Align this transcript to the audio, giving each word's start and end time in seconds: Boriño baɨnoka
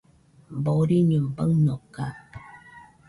Boriño 0.63 1.21
baɨnoka 1.35 2.05